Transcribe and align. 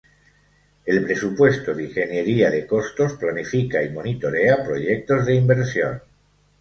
El 0.83 1.05
presupuesto 1.05 1.75
de 1.75 1.83
ingeniería 1.85 2.49
de 2.49 2.65
costos 2.65 3.13
planifica 3.19 3.83
y 3.83 3.91
monitorea 3.91 4.63
proyectos 4.63 5.27
de 5.27 5.35
inversión. 5.35 6.01